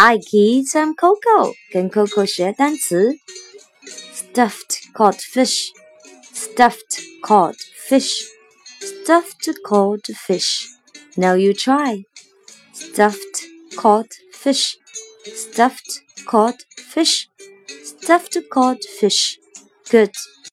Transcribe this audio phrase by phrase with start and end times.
[0.00, 3.16] Hi kids, I'm Coco，跟 Coco 学单词。
[4.14, 5.72] Stuffed cod fish,
[6.32, 8.08] stuffed cod fish,
[8.80, 10.66] stuffed cod fish.
[11.16, 12.04] Now you try.
[12.72, 13.42] Stuffed
[13.74, 14.76] cod fish,
[15.26, 17.26] stuffed cod fish,
[17.82, 19.40] stuffed cod fish.
[19.90, 20.12] Good.